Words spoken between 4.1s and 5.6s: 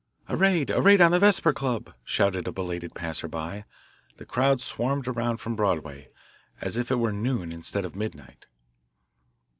The crowd swarmed around from